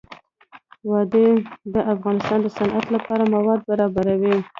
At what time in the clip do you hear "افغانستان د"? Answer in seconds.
1.93-2.47